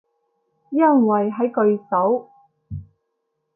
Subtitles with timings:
[0.71, 2.27] 因為喺句首